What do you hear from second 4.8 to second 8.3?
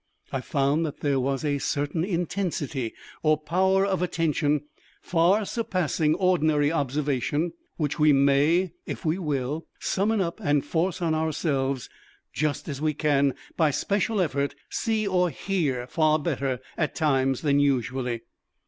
far surpassing ordinary observation, which we